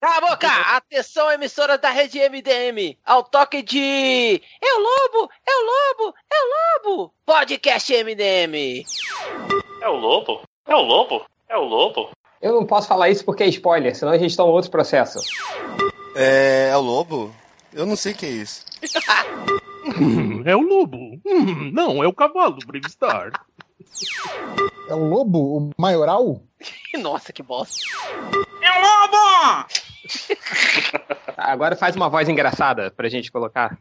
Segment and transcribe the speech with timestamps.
[0.00, 0.48] Cala a boca!
[0.48, 2.96] Atenção, emissoras da rede MDM!
[3.04, 4.40] Ao toque de.
[4.58, 5.30] É o lobo!
[5.46, 6.14] É o lobo!
[6.32, 7.14] É o lobo!
[7.26, 8.82] Podcast MDM!
[9.82, 10.40] É o lobo?
[10.66, 11.26] É o lobo?
[11.50, 12.08] É o lobo?
[12.40, 15.18] Eu não posso falar isso porque é spoiler, senão a gente toma outro processo.
[16.16, 17.34] É, é o lobo?
[17.70, 18.64] Eu não sei o que é isso.
[20.00, 20.96] Hum, é o lobo.
[21.26, 23.32] Hum, não, é o cavalo, Bravestar.
[24.88, 26.40] É o lobo, o maioral?
[26.98, 27.84] Nossa, que bosta.
[28.62, 29.89] É o lobo!
[31.36, 33.78] Agora faz uma voz engraçada pra gente colocar.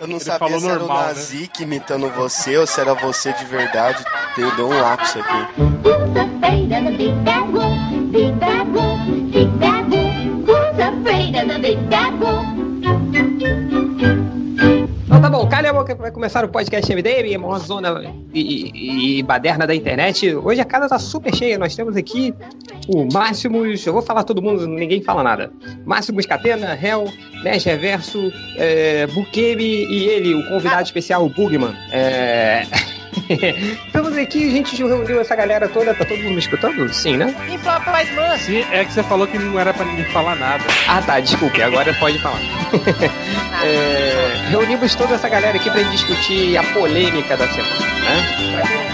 [0.00, 1.06] Eu não Ele sabia falou se era normal, o né?
[1.14, 4.04] Nazik imitando você ou se era você de verdade.
[4.36, 5.62] Eu dou um lápis aqui.
[5.84, 7.78] Who's afraid of the big bad wolf?
[8.12, 9.00] Big bad wolf,
[9.32, 10.48] big bad wolf.
[10.48, 12.43] Who's afraid of the big bad wolf?
[15.16, 18.02] Então tá bom, calha a vai começar o podcast MDM, a maior zona
[18.34, 18.40] e,
[18.74, 20.34] e- e baderna da internet.
[20.34, 22.34] Hoje a casa tá super cheia, nós temos aqui
[22.88, 25.52] o Máximos, eu vou falar todo mundo, ninguém fala nada.
[25.86, 27.04] Máximos Catena, Hell,
[27.44, 31.76] Nash Reverso, é, Bukemi e ele, o convidado especial, o Bugman.
[31.92, 32.64] É...
[33.86, 36.92] Estamos aqui, a gente reuniu essa galera toda, tá todo mundo me escutando?
[36.92, 37.34] Sim, né?
[37.50, 38.36] E Papai Man?
[38.38, 40.64] Sim, é que você falou que não era pra ninguém falar nada.
[40.88, 42.40] Ah tá, desculpe, agora pode falar.
[43.62, 48.93] É, reunimos toda essa galera aqui pra gente discutir a polêmica da semana, né?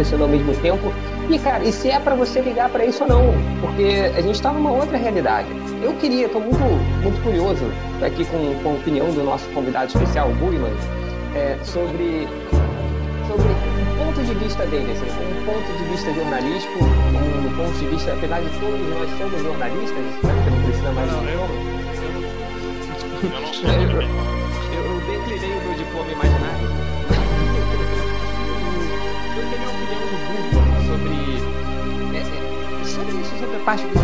[0.00, 0.92] Acontecendo ao mesmo tempo.
[1.28, 3.34] E, cara, e se é pra você ligar pra isso ou não?
[3.60, 5.48] Porque a gente tá numa outra realidade.
[5.82, 6.58] Eu queria, tô muito,
[7.02, 7.70] muito curioso
[8.02, 12.26] aqui com, com a opinião do nosso convidado especial, o é, sobre,
[13.28, 17.86] sobre o ponto de vista dele, assim, um ponto de vista jornalístico, um ponto de
[17.86, 21.40] vista, apesar de todos nós somos jornalistas, né, você não precisa mais Não, de eu,
[23.20, 23.36] diploma.
[23.36, 24.08] Eu não sou Eu, eu,
[24.72, 26.89] eu declinei o meu diploma imaginário.
[29.90, 31.14] Opinião do Google sobre.
[32.16, 34.00] é, é, sobre isso, sobre a parte do.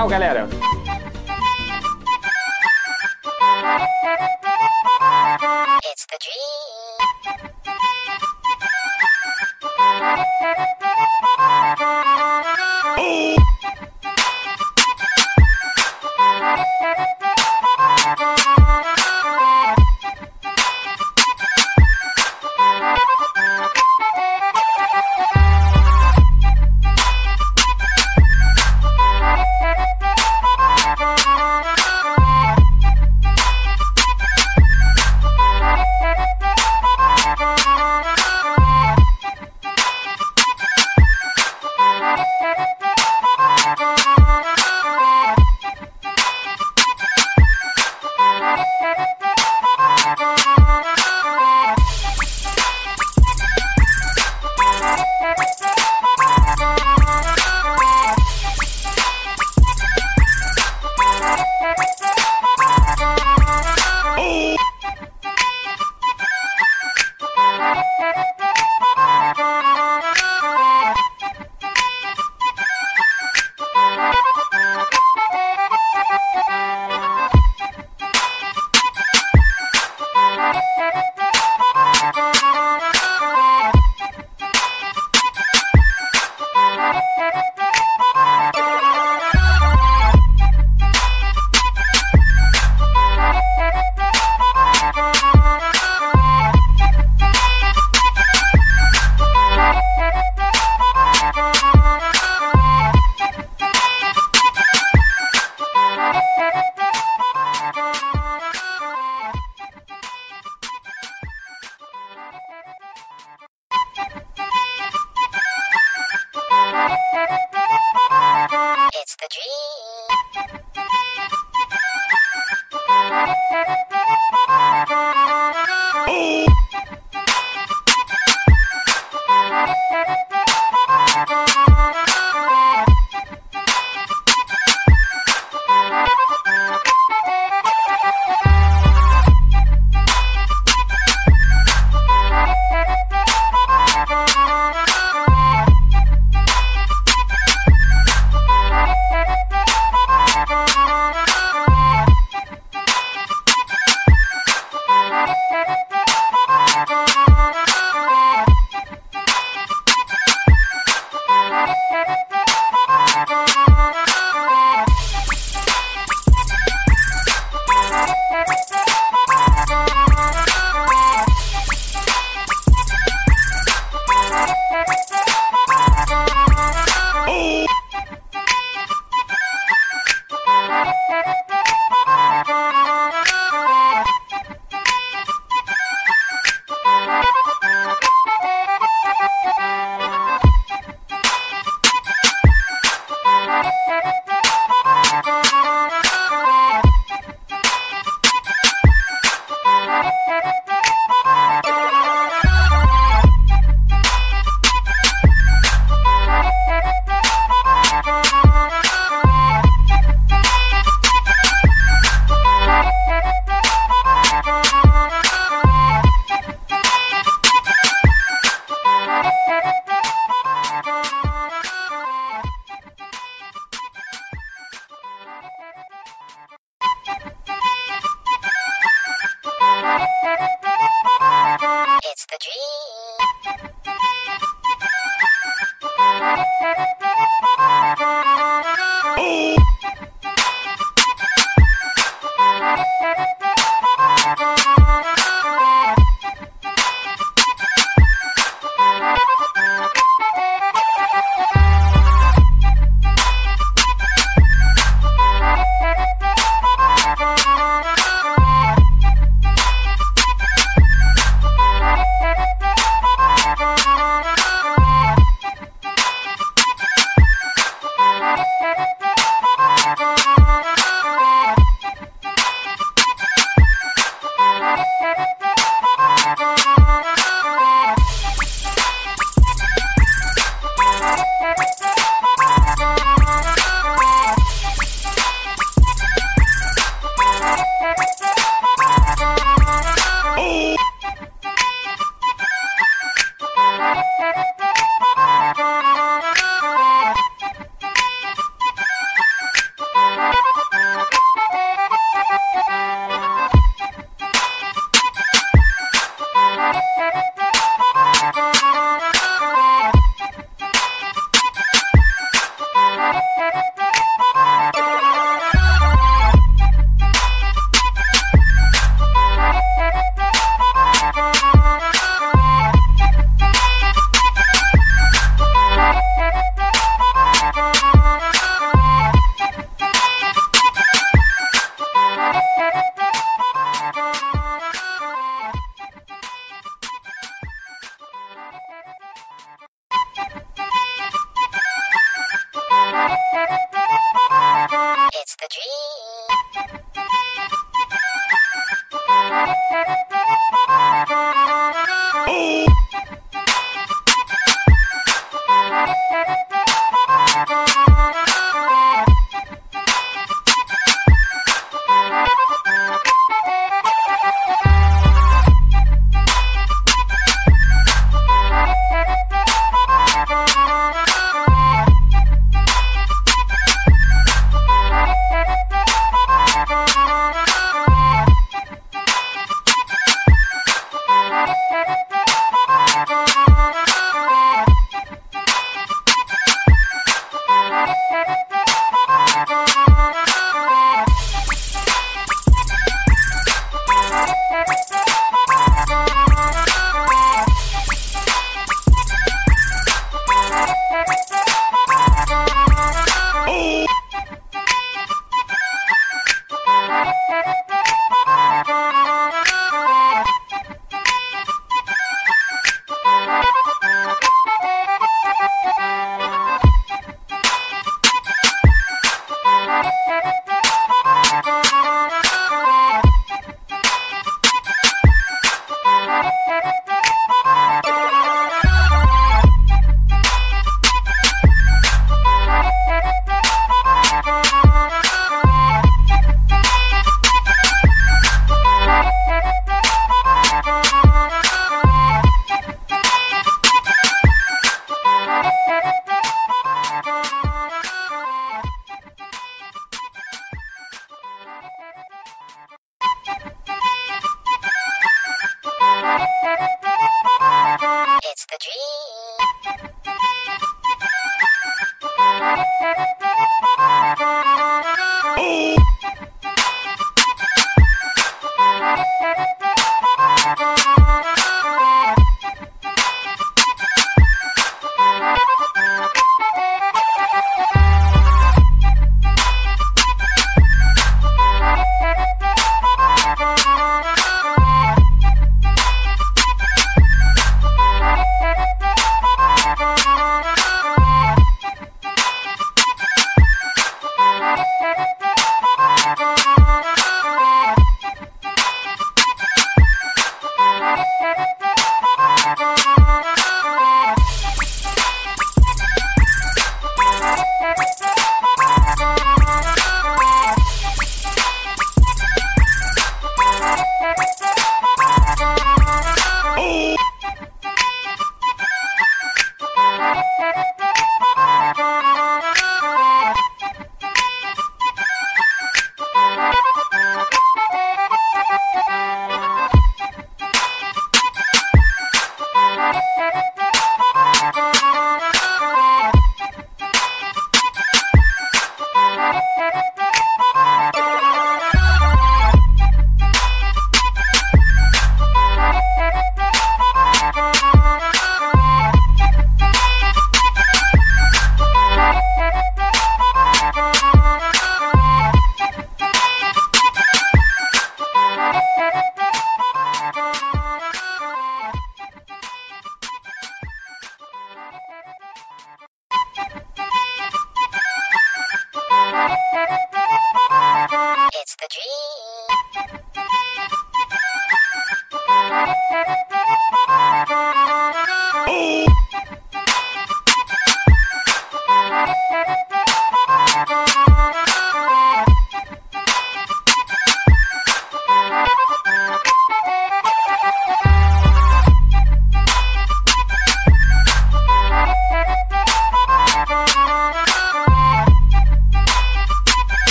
[0.00, 0.59] Tchau, galera.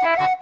[0.00, 0.41] Thank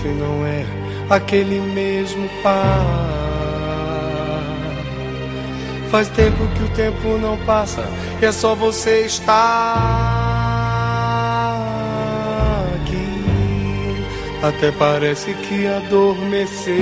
[0.00, 0.64] não é
[1.10, 3.12] aquele mesmo par.
[5.90, 7.84] Faz tempo que o tempo não passa
[8.20, 9.34] e é só você estar
[12.76, 14.06] aqui.
[14.42, 16.72] Até parece que adormeceu.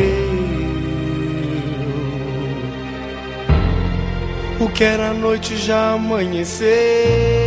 [4.60, 7.39] O que era noite já amanheceu.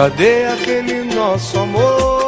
[0.00, 2.19] Cadê aquele nosso amor?